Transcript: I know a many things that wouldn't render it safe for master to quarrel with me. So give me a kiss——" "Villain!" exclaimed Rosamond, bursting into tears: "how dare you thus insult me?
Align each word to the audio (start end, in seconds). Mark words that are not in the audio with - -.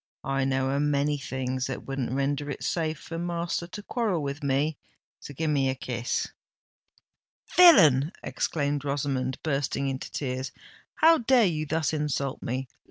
I 0.25 0.45
know 0.45 0.71
a 0.71 0.79
many 0.79 1.19
things 1.19 1.67
that 1.67 1.85
wouldn't 1.85 2.11
render 2.11 2.49
it 2.49 2.63
safe 2.63 2.97
for 2.97 3.19
master 3.19 3.67
to 3.67 3.83
quarrel 3.83 4.23
with 4.23 4.41
me. 4.41 4.79
So 5.19 5.31
give 5.31 5.51
me 5.51 5.69
a 5.69 5.75
kiss——" 5.75 6.29
"Villain!" 7.55 8.11
exclaimed 8.23 8.83
Rosamond, 8.83 9.37
bursting 9.43 9.89
into 9.89 10.11
tears: 10.11 10.51
"how 10.95 11.19
dare 11.19 11.45
you 11.45 11.67
thus 11.67 11.93
insult 11.93 12.41
me? 12.41 12.67